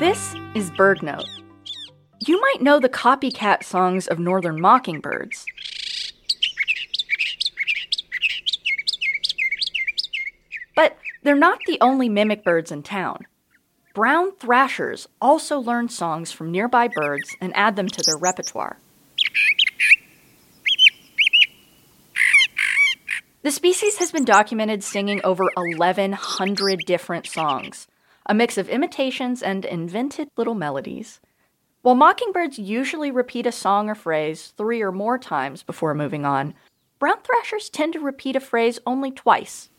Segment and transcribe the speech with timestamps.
[0.00, 1.28] This is Bird Note.
[2.26, 5.44] You might know the copycat songs of northern mockingbirds.
[10.74, 13.26] But they're not the only mimic birds in town.
[13.94, 18.78] Brown thrashers also learn songs from nearby birds and add them to their repertoire.
[23.42, 27.86] The species has been documented singing over 1,100 different songs,
[28.30, 31.18] a mix of imitations and invented little melodies.
[31.82, 36.54] While mockingbirds usually repeat a song or phrase three or more times before moving on,
[37.00, 39.70] brown thrashers tend to repeat a phrase only twice.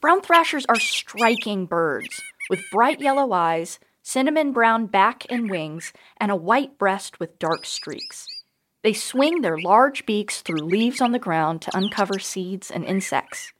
[0.00, 6.30] Brown thrashers are striking birds with bright yellow eyes, cinnamon brown back and wings, and
[6.30, 8.26] a white breast with dark streaks.
[8.82, 13.52] They swing their large beaks through leaves on the ground to uncover seeds and insects.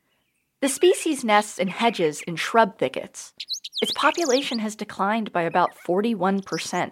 [0.61, 3.35] The species nests in hedges and shrub thickets.
[3.83, 6.43] Its population has declined by about 41%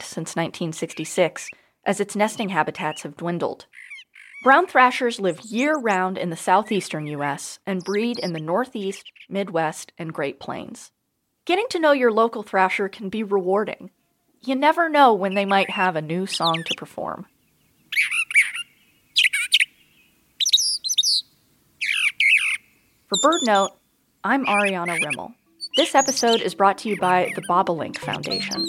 [0.02, 1.48] since 1966
[1.84, 3.66] as its nesting habitats have dwindled.
[4.44, 7.58] Brown thrashers live year round in the southeastern U.S.
[7.66, 10.92] and breed in the Northeast, Midwest, and Great Plains.
[11.44, 13.90] Getting to know your local thrasher can be rewarding.
[14.42, 17.26] You never know when they might have a new song to perform.
[23.08, 23.70] For Bird Note,
[24.22, 25.32] I'm Ariana Remmel.
[25.78, 28.68] This episode is brought to you by the Bobolink Foundation.